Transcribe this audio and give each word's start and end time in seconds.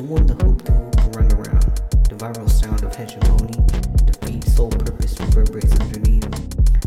The 0.00 0.06
one 0.06 0.26
the 0.26 0.32
hoop 0.32 0.64
the 0.64 0.72
hoop 0.72 1.14
run 1.14 1.30
around. 1.32 1.76
The 2.08 2.16
viral 2.16 2.48
sound 2.48 2.82
of 2.84 2.96
hegemony. 2.96 3.52
The 4.08 4.16
beat 4.24 4.44
sole 4.44 4.70
purpose 4.70 5.20
reverberates 5.20 5.78
underneath. 5.78 6.24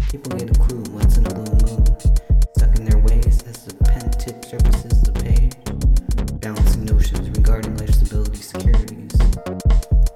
People 0.09 0.35
get 0.35 0.49
a 0.49 0.59
clue 0.59 0.81
once 0.89 1.17
in 1.17 1.27
a 1.27 1.33
blue 1.35 1.53
moon. 1.61 1.85
Stuck 2.57 2.73
in 2.75 2.85
their 2.85 2.97
ways 2.97 3.43
as 3.45 3.65
the 3.65 3.75
pen 3.85 4.09
tip 4.17 4.43
surfaces 4.43 5.03
the 5.03 5.13
page. 5.13 5.53
Balancing 6.41 6.85
notions 6.85 7.29
regarding 7.37 7.77
legibility, 7.77 8.41
securities. 8.41 9.13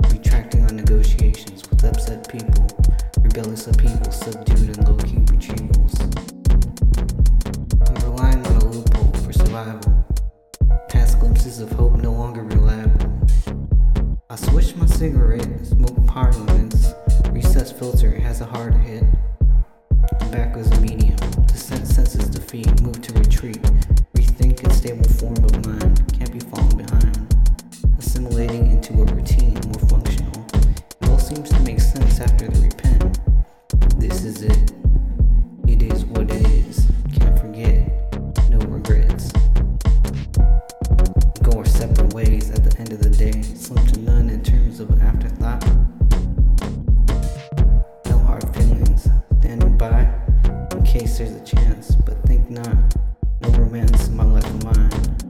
Retracting 0.09 0.66
on 0.66 0.75
negotiations 0.75 1.70
with 1.70 1.84
upset 1.86 2.27
people. 2.27 2.66
Rebellious 3.21 3.68
upheaval 3.68 4.11
subdued 4.11 4.75
and 4.75 4.88
low-key 4.89 5.21
retrievals. 5.29 6.02
I'm 7.86 8.09
relying 8.09 8.43
on 8.43 8.56
a 8.56 8.65
loophole 8.65 9.14
for 9.21 9.34
survival. 9.34 9.93
Past 10.89 11.20
glimpses 11.20 11.59
of 11.59 11.71
hope 11.73 11.93
no 11.98 12.11
longer 12.11 12.42
reliable. 12.42 12.86
I 14.37 14.39
switch 14.51 14.75
my 14.75 14.86
cigarette, 14.86 15.65
smoke 15.65 16.05
parliaments. 16.05 16.93
Recess 17.32 17.71
filter 17.71 18.11
has 18.19 18.39
a 18.39 18.45
hard 18.45 18.75
hit. 18.75 19.04
Tobacco 20.19 20.59
is 20.59 20.71
a 20.73 20.79
medium. 20.79 21.18
To 21.18 21.57
sense 21.57 21.95
senses 21.95 22.29
defeat, 22.29 22.79
move 22.83 23.01
to 23.01 23.14
retreat. 23.14 23.59
chance, 51.58 51.95
but 51.95 52.22
think 52.23 52.50
not. 52.50 52.95
No 53.41 53.50
romance 53.50 54.08
among 54.08 54.38
other 54.38 54.66
mine. 54.66 55.27